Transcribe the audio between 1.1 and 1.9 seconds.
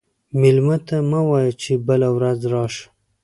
وایه چې